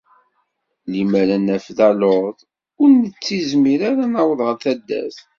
[0.91, 2.37] Limmer ad naf d aluḍ,
[2.81, 5.17] ur nettizmir ara ad naweḍ γer taddert.